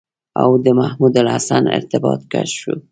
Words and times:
او 0.43 0.49
د 0.63 0.67
محمودالحسن 0.79 1.63
ارتباط 1.77 2.21
کشف 2.31 2.55
شو. 2.61 2.73